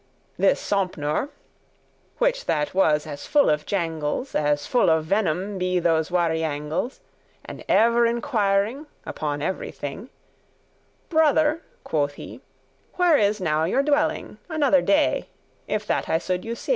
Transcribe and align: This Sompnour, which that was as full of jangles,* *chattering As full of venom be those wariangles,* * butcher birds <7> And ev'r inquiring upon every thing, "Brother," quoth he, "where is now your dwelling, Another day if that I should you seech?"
This 0.35 0.59
Sompnour, 0.59 1.29
which 2.17 2.45
that 2.47 2.73
was 2.73 3.05
as 3.05 3.27
full 3.27 3.51
of 3.51 3.67
jangles,* 3.67 4.31
*chattering 4.31 4.47
As 4.51 4.65
full 4.65 4.89
of 4.89 5.05
venom 5.05 5.59
be 5.59 5.77
those 5.77 6.09
wariangles,* 6.09 6.71
* 6.71 6.71
butcher 6.71 6.89
birds 6.89 7.45
<7> 7.45 7.45
And 7.45 7.65
ev'r 7.69 8.05
inquiring 8.07 8.87
upon 9.05 9.43
every 9.43 9.69
thing, 9.71 10.09
"Brother," 11.09 11.61
quoth 11.83 12.13
he, 12.13 12.41
"where 12.93 13.15
is 13.19 13.39
now 13.39 13.65
your 13.65 13.83
dwelling, 13.83 14.39
Another 14.49 14.81
day 14.81 15.27
if 15.67 15.85
that 15.85 16.09
I 16.09 16.17
should 16.17 16.43
you 16.45 16.53
seech?" 16.55 16.69